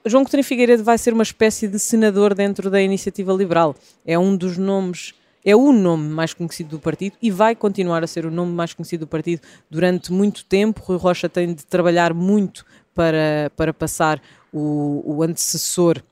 João 0.06 0.24
Coutinho 0.24 0.44
Figueiredo 0.44 0.84
vai 0.84 1.00
ser 1.00 1.14
uma 1.14 1.24
espécie 1.24 1.68
de 1.68 1.80
senador 1.80 2.36
dentro 2.36 2.70
da 2.70 2.80
iniciativa 2.80 3.34
liberal. 3.34 3.76
É 4.06 4.18
um 4.20 4.36
dos 4.36 4.56
nomes 4.56 5.16
é 5.48 5.56
o 5.56 5.72
nome 5.72 6.10
mais 6.10 6.34
conhecido 6.34 6.72
do 6.72 6.80
partido 6.80 7.16
e 7.22 7.32
vai 7.32 7.56
continuar 7.56 8.04
a 8.04 8.08
ser 8.08 8.26
o 8.26 8.30
nome 8.30 8.52
mais 8.52 8.74
conhecido 8.74 9.06
do 9.06 9.08
partido 9.08 9.42
durante 9.72 10.12
muito 10.12 10.44
tempo. 10.44 10.82
Rui 10.84 10.98
Rocha 10.98 11.30
tem 11.30 11.54
de 11.54 11.66
trabalhar 11.66 12.14
muito 12.14 12.66
para, 12.94 13.50
para 13.56 13.74
passar 13.74 14.22
o, 14.52 15.02
o 15.06 15.24
antecessor 15.24 16.04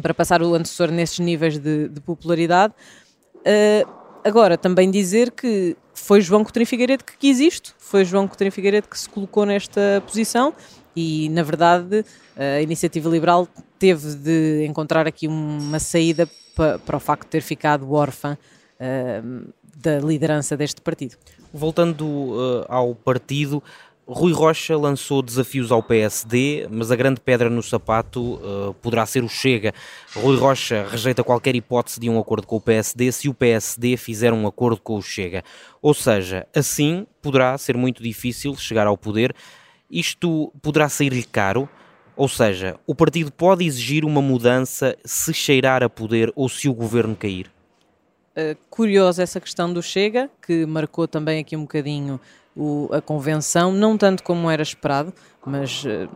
para 0.00 0.14
passar 0.14 0.40
o 0.42 0.54
antecessor 0.54 0.90
nesses 0.90 1.18
níveis 1.18 1.58
de, 1.58 1.86
de 1.86 2.00
popularidade. 2.00 2.72
Uh, 3.40 3.86
agora, 4.24 4.56
também 4.56 4.90
dizer 4.90 5.32
que 5.32 5.76
foi 5.92 6.22
João 6.22 6.42
Coutinho 6.42 6.64
Figueiredo 6.64 7.04
que 7.04 7.18
quis 7.18 7.40
isto, 7.40 7.74
foi 7.78 8.06
João 8.06 8.26
Coutinho 8.26 8.50
Figueiredo 8.50 8.88
que 8.88 8.98
se 8.98 9.06
colocou 9.06 9.44
nesta 9.44 10.02
posição 10.06 10.54
e, 10.96 11.28
na 11.28 11.42
verdade, 11.42 12.06
a 12.34 12.62
Iniciativa 12.62 13.10
Liberal 13.10 13.46
teve 13.78 14.14
de 14.14 14.64
encontrar 14.66 15.06
aqui 15.06 15.28
uma 15.28 15.78
saída 15.78 16.26
para, 16.56 16.78
para 16.78 16.96
o 16.96 17.00
facto 17.00 17.24
de 17.24 17.30
ter 17.32 17.42
ficado 17.42 17.92
órfã 17.92 18.38
da 19.76 19.98
liderança 19.98 20.56
deste 20.56 20.80
partido. 20.80 21.16
Voltando 21.52 22.04
uh, 22.04 22.64
ao 22.68 22.94
partido, 22.94 23.62
Rui 24.06 24.32
Rocha 24.32 24.76
lançou 24.76 25.22
desafios 25.22 25.70
ao 25.70 25.82
PSD, 25.82 26.66
mas 26.70 26.90
a 26.90 26.96
grande 26.96 27.20
pedra 27.20 27.48
no 27.48 27.62
sapato 27.62 28.34
uh, 28.34 28.74
poderá 28.82 29.06
ser 29.06 29.22
o 29.22 29.28
Chega. 29.28 29.72
Rui 30.14 30.36
Rocha 30.36 30.86
rejeita 30.88 31.22
qualquer 31.22 31.54
hipótese 31.54 32.00
de 32.00 32.10
um 32.10 32.18
acordo 32.18 32.46
com 32.46 32.56
o 32.56 32.60
PSD 32.60 33.12
se 33.12 33.28
o 33.28 33.34
PSD 33.34 33.96
fizer 33.96 34.32
um 34.32 34.46
acordo 34.46 34.80
com 34.80 34.96
o 34.96 35.02
Chega. 35.02 35.44
Ou 35.80 35.94
seja, 35.94 36.46
assim 36.54 37.06
poderá 37.22 37.56
ser 37.56 37.76
muito 37.76 38.02
difícil 38.02 38.56
chegar 38.56 38.86
ao 38.86 38.98
poder. 38.98 39.34
Isto 39.90 40.52
poderá 40.60 40.88
sair-lhe 40.88 41.24
caro. 41.24 41.68
Ou 42.16 42.28
seja, 42.28 42.76
o 42.86 42.94
partido 42.94 43.32
pode 43.32 43.64
exigir 43.64 44.04
uma 44.04 44.20
mudança 44.20 44.96
se 45.04 45.32
cheirar 45.32 45.82
a 45.82 45.88
poder 45.88 46.30
ou 46.34 46.48
se 46.48 46.68
o 46.68 46.74
governo 46.74 47.16
cair. 47.16 47.50
Uh, 48.34 48.56
curiosa 48.70 49.22
essa 49.22 49.40
questão 49.40 49.72
do 49.72 49.82
Chega, 49.82 50.30
que 50.46 50.64
marcou 50.64 51.06
também 51.06 51.40
aqui 51.40 51.54
um 51.54 51.62
bocadinho 51.62 52.18
o, 52.56 52.88
a 52.92 53.00
convenção, 53.00 53.72
não 53.72 53.96
tanto 53.98 54.22
como 54.22 54.50
era 54.50 54.62
esperado, 54.62 55.12
mas 55.44 55.84
uh, 55.84 56.08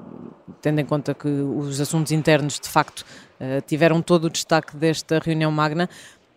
tendo 0.62 0.80
em 0.80 0.84
conta 0.84 1.14
que 1.14 1.28
os 1.28 1.80
assuntos 1.80 2.12
internos 2.12 2.58
de 2.58 2.68
facto 2.68 3.00
uh, 3.00 3.60
tiveram 3.66 4.00
todo 4.00 4.24
o 4.24 4.30
destaque 4.30 4.76
desta 4.76 5.18
reunião 5.18 5.50
magna. 5.50 5.88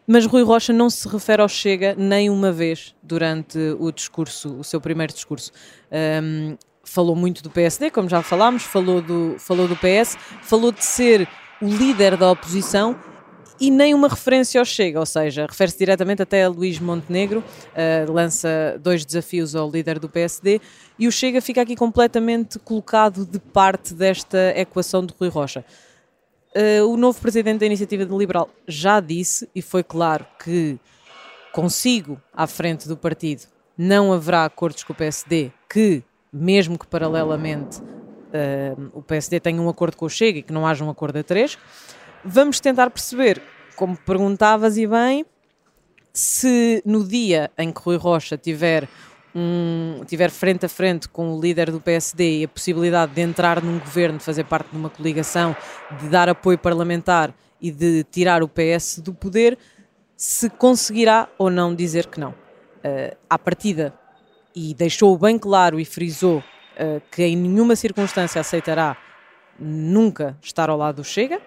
Mas 0.06 0.26
Rui 0.26 0.44
Rocha 0.44 0.74
não 0.74 0.90
se 0.90 1.08
refere 1.08 1.42
ao 1.42 1.48
Chega 1.48 1.96
nem 1.96 2.30
uma 2.30 2.52
vez 2.52 2.96
durante 3.04 3.60
o 3.80 3.92
discurso, 3.92 4.60
o 4.60 4.64
seu 4.64 4.82
primeiro 4.82 5.14
discurso. 5.14 5.52
Um, 6.24 6.58
falou 6.84 7.16
muito 7.16 7.44
do 7.44 7.50
PSD, 7.50 7.92
como 7.92 8.10
já 8.10 8.24
falámos, 8.24 8.64
falou 8.64 9.02
do, 9.02 9.36
falou 9.38 9.68
do 9.68 9.76
PS, 9.76 10.18
falou 10.42 10.72
de 10.72 10.84
ser 10.84 11.28
o 11.62 11.68
líder 11.68 12.18
da 12.18 12.32
oposição 12.32 12.98
e 13.60 13.70
nem 13.70 13.94
uma 13.94 14.08
referência 14.08 14.60
ao 14.60 14.66
Chega, 14.66 15.00
ou 15.00 15.06
seja, 15.06 15.46
refere-se 15.50 15.78
diretamente 15.78 16.22
até 16.22 16.44
a 16.44 16.50
Luís 16.50 16.80
Montenegro, 16.80 17.40
uh, 17.40 18.12
lança 18.12 18.80
dois 18.82 19.06
desafios 19.06 19.56
ao 19.56 19.70
líder 19.70 20.00
do 20.00 20.08
PSD 20.08 20.62
e 20.98 21.08
o 21.08 21.12
Chega 21.12 21.42
fica 21.42 21.62
aqui 21.62 21.76
completamente 21.76 22.58
colocado 22.60 23.26
de 23.26 23.40
parte 23.40 23.94
desta 23.94 24.54
equação 24.56 25.06
de 25.06 25.14
Rui 25.20 25.30
Rocha. 25.30 25.66
Uh, 26.56 26.88
o 26.88 26.98
novo 26.98 27.20
presidente 27.20 27.60
da 27.60 27.66
Iniciativa 27.66 28.04
Liberal 28.04 28.50
já 28.68 29.00
disse, 29.00 29.48
e 29.54 29.62
foi 29.62 29.84
claro 29.84 30.26
que 30.44 30.80
consigo 31.52 32.20
à 32.34 32.48
frente 32.48 32.88
do 32.88 32.96
partido 32.96 33.44
não 33.78 34.12
haverá 34.12 34.46
acordos 34.46 34.84
com 34.84 34.94
o 34.94 34.96
PSD, 34.96 35.52
que, 35.70 36.04
mesmo 36.34 36.78
que 36.78 36.88
paralelamente 36.88 37.80
uh, 37.82 38.92
o 38.94 39.02
PSD 39.02 39.40
tenha 39.40 39.62
um 39.62 39.70
acordo 39.70 39.96
com 39.96 40.06
o 40.06 40.10
Chega 40.10 40.40
e 40.40 40.44
que 40.44 40.54
não 40.54 40.66
haja 40.66 40.84
um 40.84 40.90
acordo 40.90 41.20
a 41.20 41.24
três, 41.24 41.58
vamos 42.24 42.60
tentar 42.60 42.90
perceber, 42.90 43.42
como 43.76 43.98
perguntavas 43.98 44.78
e 44.78 44.86
bem, 44.86 45.26
se 46.14 46.82
no 46.86 47.04
dia 47.04 47.52
em 47.58 47.72
que 47.72 47.82
Rui 47.82 47.98
Rocha 47.98 48.38
tiver 48.38 48.88
um, 49.34 50.02
tiver 50.06 50.30
frente 50.32 50.66
a 50.66 50.70
frente 50.70 51.08
com 51.08 51.34
o 51.34 51.40
líder 51.40 51.72
do 51.72 51.80
PSD 51.80 52.40
e 52.40 52.44
a 52.44 52.48
possibilidade 52.48 53.14
de 53.14 53.22
entrar 53.22 53.62
num 53.62 53.80
governo, 53.80 54.18
de 54.18 54.24
fazer 54.24 54.44
parte 54.44 54.72
de 54.72 54.78
uma 54.78 54.90
coligação, 54.90 55.56
de 56.00 56.10
dar 56.10 56.30
apoio 56.30 56.58
parlamentar 56.58 57.34
e 57.62 57.72
de 57.72 58.04
tirar 58.06 58.42
o 58.42 58.48
PS 58.48 59.00
do 59.00 59.14
poder, 59.14 59.58
se 60.16 60.50
conseguirá 60.50 61.30
ou 61.38 61.50
não 61.50 61.74
dizer 61.74 62.08
que 62.08 62.20
não. 62.20 62.32
Uh, 62.32 63.16
à 63.30 63.38
partida, 63.38 63.94
e 64.56 64.74
deixou 64.74 65.18
bem 65.18 65.38
claro 65.38 65.80
e 65.80 65.86
frisou 65.86 66.40
uh, 66.40 67.02
que 67.12 67.24
em 67.24 67.36
nenhuma 67.36 67.76
circunstância 67.76 68.42
aceitará 68.42 68.98
nunca 69.60 70.38
estar 70.42 70.70
ao 70.70 70.78
lado 70.78 70.98
do 70.98 71.04
Chega, 71.04 71.42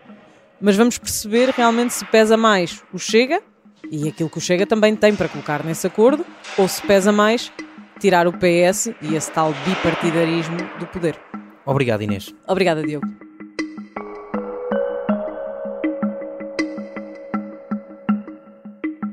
mas 0.63 0.77
vamos 0.77 0.97
perceber 0.97 1.51
realmente 1.51 1.93
se 1.93 2.05
pesa 2.07 2.37
mais 2.37 2.83
o 2.93 2.99
Chega 2.99 3.43
e 3.91 4.09
aquilo 4.09 4.31
que 4.31 4.39
o 4.39 4.41
Chega 4.41 4.65
também 4.65 4.95
tem 4.95 5.15
para 5.15 5.29
colocar 5.29 5.65
nesse 5.65 5.87
acordo, 5.87 6.25
ou 6.57 6.69
se 6.69 6.81
pesa 6.81 7.11
mais 7.11 7.53
tirar 7.99 8.27
o 8.27 8.33
PS 8.33 8.93
e 9.03 9.15
esse 9.15 9.31
tal 9.31 9.53
bipartidarismo 9.67 10.57
do 10.79 10.87
poder. 10.87 11.19
Obrigado, 11.67 12.03
Inês. 12.03 12.33
Obrigada, 12.47 12.83
Diogo. 12.83 13.07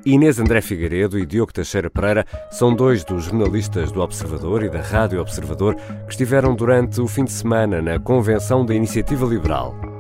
Inês 0.06 0.40
André 0.40 0.62
Figueiredo 0.62 1.20
e 1.20 1.26
Diogo 1.26 1.54
Teixeira 1.54 1.90
Pereira 1.90 2.26
são 2.50 2.74
dois 2.74 3.04
dos 3.04 3.26
jornalistas 3.26 3.92
do 3.92 4.02
Observador 4.02 4.64
e 4.64 4.70
da 4.70 4.82
Rádio 4.82 5.20
Observador 5.20 5.76
que 5.76 6.12
estiveram 6.12 6.56
durante 6.56 7.02
o 7.02 7.08
fim 7.08 7.26
de 7.26 7.32
semana 7.32 7.82
na 7.82 8.00
convenção 8.00 8.66
da 8.66 8.74
Iniciativa 8.74 9.26
Liberal. 9.26 9.99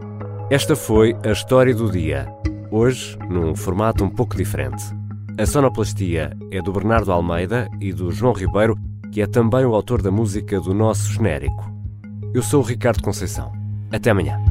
Esta 0.52 0.76
foi 0.76 1.16
a 1.24 1.32
história 1.32 1.76
do 1.76 1.92
dia, 1.92 2.28
hoje 2.72 3.16
num 3.30 3.56
formato 3.56 4.04
um 4.04 4.10
pouco 4.10 4.36
diferente. 4.36 4.84
A 5.38 5.46
sonoplastia 5.46 6.36
é 6.50 6.60
do 6.60 6.74
Bernardo 6.74 7.12
Almeida 7.12 7.70
e 7.80 7.94
do 7.94 8.12
João 8.12 8.34
Ribeiro, 8.34 8.76
que 9.12 9.22
é 9.22 9.28
também 9.28 9.64
o 9.64 9.76
autor 9.76 10.02
da 10.02 10.10
música 10.10 10.60
do 10.60 10.74
nosso 10.74 11.14
genérico. 11.14 11.72
Eu 12.34 12.42
sou 12.42 12.64
o 12.64 12.66
Ricardo 12.66 13.04
Conceição. 13.04 13.52
Até 13.92 14.10
amanhã. 14.10 14.49